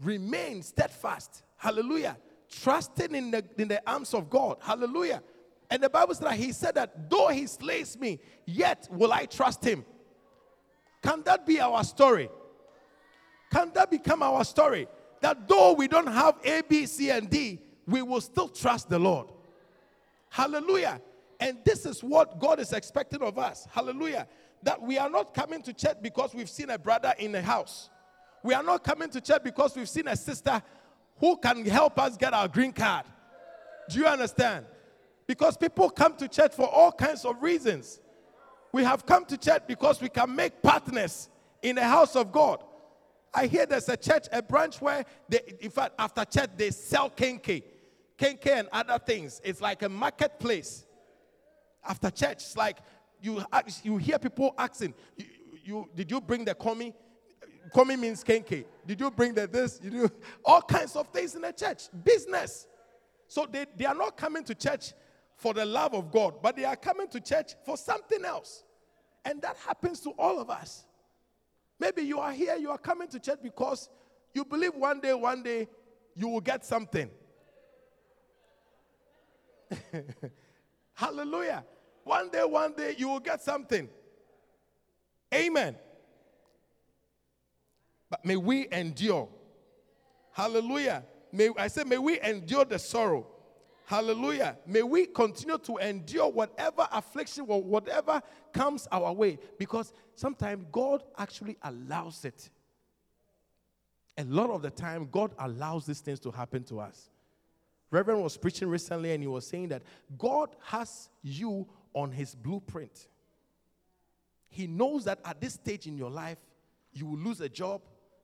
[0.04, 1.44] remained steadfast.
[1.58, 2.18] Hallelujah.
[2.50, 4.58] Trusting in the, in the arms of God.
[4.62, 5.22] Hallelujah.
[5.70, 9.26] And the Bible said that he said that though he slays me, yet will I
[9.26, 9.86] trust him.
[11.02, 12.30] Can that be our story?
[13.52, 14.88] Can that become our story?
[15.22, 19.00] That though we don't have A, B, C, and D, we will still trust the
[19.00, 19.28] Lord.
[20.30, 21.02] Hallelujah.
[21.40, 23.68] And this is what God is expecting of us.
[23.72, 24.28] Hallelujah.
[24.64, 27.90] That we are not coming to church because we've seen a brother in the house.
[28.44, 30.62] We are not coming to church because we've seen a sister
[31.18, 33.06] who can help us get our green card.
[33.90, 34.66] Do you understand?
[35.28, 38.00] Because people come to church for all kinds of reasons.
[38.72, 41.30] We have come to church because we can make partners
[41.62, 42.64] in the house of God.
[43.34, 47.10] I hear there's a church, a branch where they, in fact, after church, they sell
[47.10, 47.64] kenkey,
[48.22, 49.42] kenkey and other things.
[49.44, 50.86] It's like a marketplace.
[51.84, 52.78] After church, it's like
[53.22, 53.44] you,
[53.84, 55.26] you hear people asking, you,
[55.64, 56.94] you, did you bring the coming?
[57.74, 58.66] Coming means kenkey.
[58.86, 59.80] Did you bring the this?
[59.84, 60.10] You do
[60.46, 61.84] all kinds of things in the church.
[62.04, 62.68] Business.
[63.28, 64.94] So they, they are not coming to church
[65.36, 68.64] for the love of God, but they are coming to church for something else.
[69.26, 70.86] And that happens to all of us.
[71.80, 73.90] Maybe you are here, you are coming to church because
[74.34, 75.68] you believe one day, one day,
[76.16, 77.10] you will get something.
[80.94, 81.64] Hallelujah.
[82.04, 83.90] One day, one day, you will get something.
[85.34, 85.76] Amen.
[88.10, 89.30] But may we endure.
[90.32, 91.04] Hallelujah.
[91.32, 93.26] May, I say, may we endure the sorrow
[93.92, 94.56] Hallelujah.
[94.66, 98.22] May we continue to endure whatever affliction or whatever
[98.54, 102.50] comes our way because sometimes God actually allows it.
[104.18, 107.10] A lot of the time, God allows these things to happen to us.
[107.92, 109.84] Reverend was preaching recently and he was saying that
[110.18, 113.08] God has you on his blueprint.
[114.48, 116.38] He knows that at this stage in your life,
[116.94, 117.82] you will lose a job,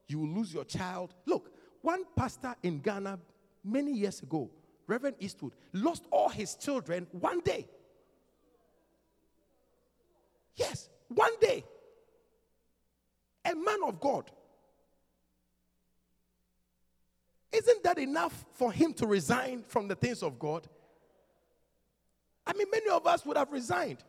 [0.08, 1.14] you will lose your child.
[1.26, 1.52] Look,
[1.82, 3.20] one pastor in Ghana
[3.64, 4.50] many years ago,
[4.88, 7.68] Reverend Eastwood, lost all his children one day.
[10.56, 11.64] Yes, one day.
[13.46, 14.32] A man of God.
[17.52, 20.68] Isn't that enough for him to resign from the things of God?
[22.46, 24.04] I mean, many of us would have resigned.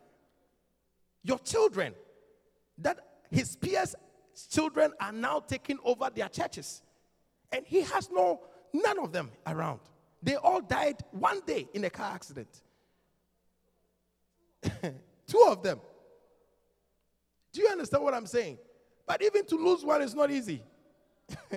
[1.22, 1.94] Your children,
[2.78, 2.98] that
[3.30, 3.94] his peers'
[4.50, 6.82] children are now taking over their churches.
[7.52, 8.40] And he has no,
[8.72, 9.80] none of them around.
[10.22, 12.62] They all died one day in a car accident.
[15.26, 15.80] Two of them.
[17.52, 18.58] Do you understand what I'm saying?
[19.06, 20.62] But even to lose one is not easy.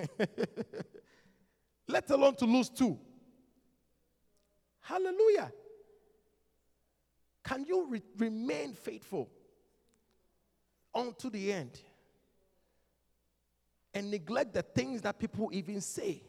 [1.92, 2.98] Let alone to lose two.
[4.80, 5.52] Hallelujah.
[7.44, 9.28] Can you re- remain faithful
[10.94, 11.78] unto the end
[13.92, 16.22] and neglect the things that people even say?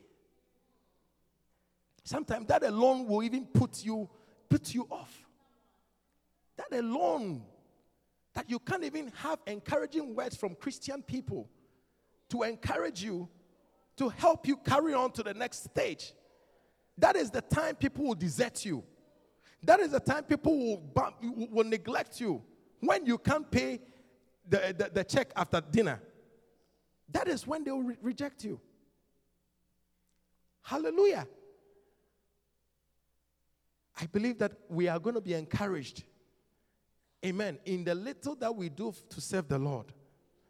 [2.03, 4.09] Sometimes that alone will even put you
[4.49, 5.17] put you off.
[6.57, 7.41] That alone
[8.33, 11.47] that you can't even have encouraging words from Christian people
[12.31, 13.29] to encourage you
[13.97, 16.13] to help you carry on to the next stage.
[16.97, 18.83] That is the time people will desert you.
[19.63, 22.41] That is the time people will, bump, will neglect you
[22.81, 23.79] when you can't pay
[24.47, 26.01] the, the, the check after dinner.
[27.11, 28.59] That is when they will re- reject you.
[30.61, 31.27] Hallelujah.
[33.99, 36.03] I believe that we are going to be encouraged.
[37.25, 37.59] Amen.
[37.65, 39.93] In the little that we do to serve the Lord.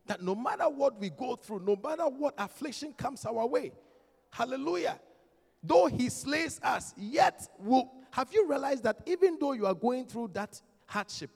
[0.05, 3.71] That no matter what we go through, no matter what affliction comes our way,
[4.31, 4.99] hallelujah.
[5.63, 10.05] Though he slays us, yet will have you realized that even though you are going
[10.05, 11.31] through that hardship,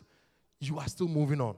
[0.59, 1.55] you are still moving on.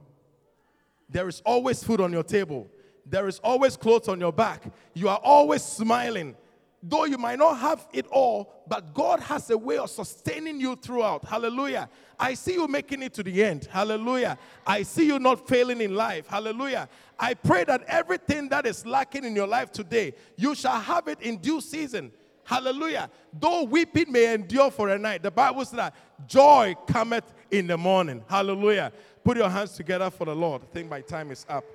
[1.10, 2.68] There is always food on your table.
[3.06, 4.64] There is always clothes on your back.
[4.94, 6.36] You are always smiling.
[6.82, 10.78] Though you might not have it all, but God has a way of sustaining you
[10.78, 11.26] throughout.
[11.26, 11.90] Hallelujah.
[12.18, 13.68] I see you making it to the end.
[13.70, 14.38] Hallelujah.
[14.66, 16.28] I see you not failing in life.
[16.28, 16.88] Hallelujah.
[17.20, 21.20] I pray that everything that is lacking in your life today, you shall have it
[21.22, 22.14] in due season.
[22.46, 23.10] Hallelujah.
[23.38, 25.96] Though weeping may endure for a night, the Bible says that
[26.28, 28.24] joy cometh in the morning.
[28.30, 28.94] Hallelujah.
[29.24, 30.62] Put your hands together for the Lord.
[30.64, 31.66] I think my time is up.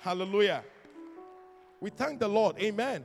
[0.00, 0.62] Hallelujah.
[1.80, 2.56] We thank the Lord.
[2.60, 3.04] Amen.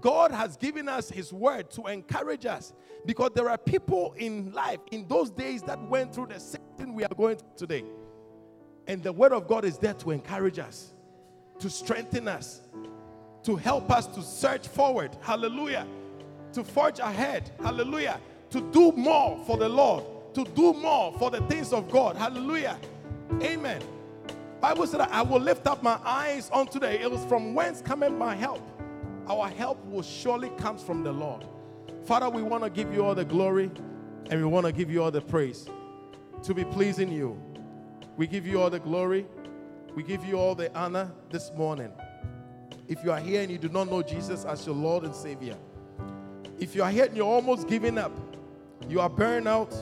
[0.00, 2.72] God has given us His word to encourage us
[3.04, 6.94] because there are people in life in those days that went through the same thing
[6.94, 7.84] we are going through today.
[8.86, 10.94] And the word of God is there to encourage us,
[11.58, 12.62] to strengthen us,
[13.42, 15.16] to help us to search forward.
[15.20, 15.86] Hallelujah.
[16.52, 17.50] To forge ahead.
[17.60, 18.20] Hallelujah.
[18.50, 22.16] To do more for the Lord, to do more for the things of God.
[22.16, 22.78] Hallelujah.
[23.42, 23.82] Amen.
[24.60, 28.34] Bible said, I will lift up my eyes unto the hills from whence cometh my
[28.34, 28.77] help
[29.28, 31.44] our help will surely comes from the Lord.
[32.04, 33.70] Father, we want to give you all the glory
[34.30, 35.68] and we want to give you all the praise
[36.42, 37.40] to be pleasing you.
[38.16, 39.26] We give you all the glory.
[39.94, 41.92] We give you all the honor this morning.
[42.88, 45.56] If you are here and you do not know Jesus as your Lord and Savior,
[46.58, 48.12] if you are here and you're almost giving up,
[48.88, 49.74] you are burned out,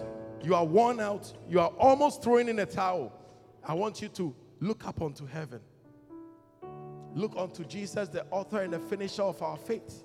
[0.42, 3.12] you are worn out, you are almost throwing in a towel,
[3.64, 5.61] I want you to look up onto heaven.
[7.17, 10.05] Look unto Jesus, the author and the finisher of our faith.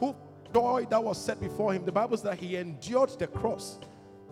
[0.00, 0.16] Who
[0.54, 1.84] joy that was set before him.
[1.84, 3.78] The Bible says that he endured the cross,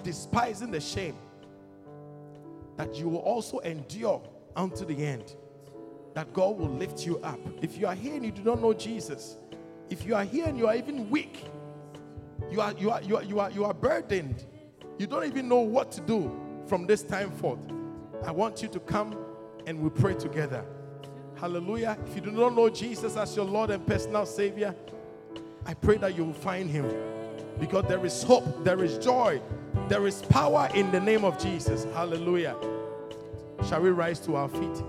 [0.02, 1.16] despising the shame.
[2.78, 4.22] That you will also endure
[4.56, 5.36] unto the end.
[6.14, 7.38] That God will lift you up.
[7.60, 9.36] If you are here and you do not know Jesus,
[9.90, 11.44] if you are here and you are even weak,
[12.50, 14.46] you are you are you are you are, you are burdened,
[14.98, 16.34] you don't even know what to do
[16.66, 17.60] from this time forth.
[18.24, 19.14] I want you to come
[19.66, 20.64] and we pray together.
[21.44, 21.98] Hallelujah.
[22.06, 24.74] If you do not know Jesus as your Lord and personal Savior,
[25.66, 26.90] I pray that you will find Him
[27.60, 29.42] because there is hope, there is joy,
[29.90, 31.84] there is power in the name of Jesus.
[31.92, 32.56] Hallelujah.
[33.68, 34.82] Shall we rise to our feet?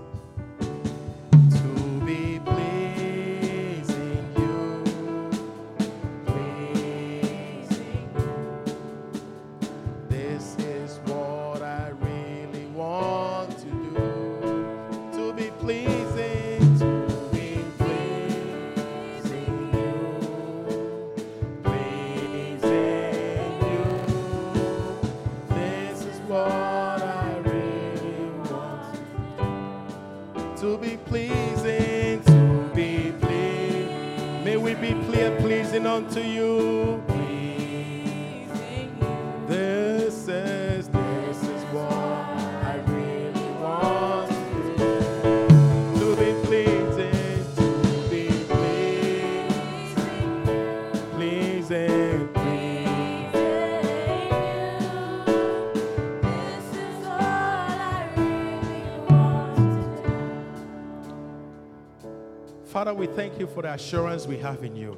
[62.86, 64.96] Father, we thank you for the assurance we have in you.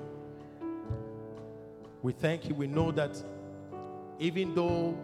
[2.02, 2.54] We thank you.
[2.54, 3.16] We know that
[4.18, 4.94] even though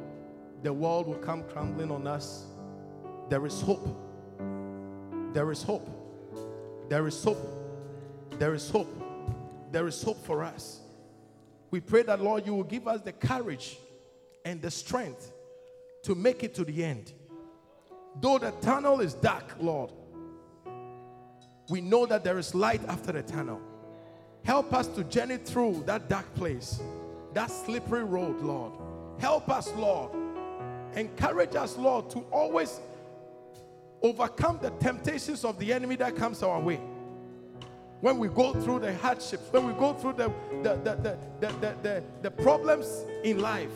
[0.62, 2.44] the world will come crumbling on us,
[3.30, 3.88] there is hope.
[5.32, 5.88] There is hope.
[6.90, 7.38] There is hope.
[8.38, 9.02] There is hope.
[9.72, 10.82] There is hope for us.
[11.70, 13.78] We pray that, Lord, you will give us the courage
[14.44, 15.32] and the strength
[16.02, 17.14] to make it to the end.
[18.20, 19.90] Though the tunnel is dark, Lord,
[21.68, 23.60] we know that there is light after the tunnel.
[24.44, 26.80] Help us to journey through that dark place,
[27.32, 28.72] that slippery road, Lord.
[29.18, 30.10] Help us, Lord.
[30.94, 32.80] Encourage us, Lord, to always
[34.02, 36.78] overcome the temptations of the enemy that comes our way.
[38.00, 40.30] When we go through the hardships, when we go through the,
[40.62, 42.86] the, the, the, the, the, the, problems
[43.22, 43.70] in life,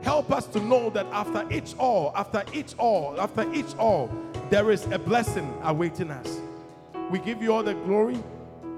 [0.00, 4.10] help us to know that after each all, after each all, after each all,
[4.48, 6.40] there is a blessing awaiting us.
[7.10, 8.18] We give you all the glory.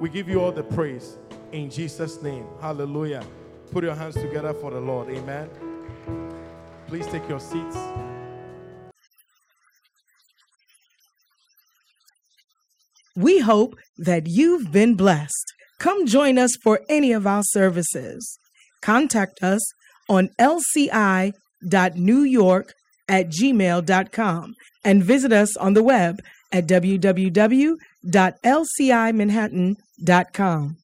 [0.01, 1.17] We give you all the praise.
[1.53, 2.47] In Jesus' name.
[2.61, 3.25] Hallelujah.
[3.73, 5.09] Put your hands together for the Lord.
[5.09, 5.49] Amen.
[6.87, 7.77] Please take your seats.
[13.17, 15.55] We hope that you've been blessed.
[15.79, 18.39] Come join us for any of our services.
[18.83, 19.63] Contact us
[20.09, 21.33] on lci.newyork
[23.09, 24.55] at gmail.com
[24.85, 26.21] and visit us on the web
[26.53, 26.67] at
[28.05, 30.77] www.lcimanhattan.com.